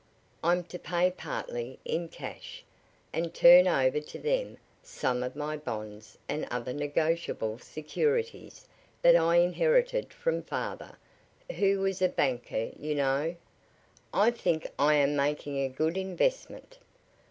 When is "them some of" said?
4.17-5.35